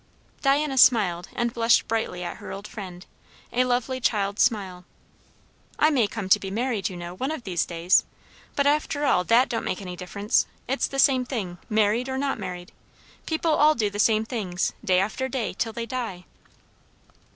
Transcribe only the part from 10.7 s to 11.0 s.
the